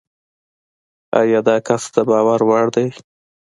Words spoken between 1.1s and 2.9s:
ایا داکس دباور وړ دی؟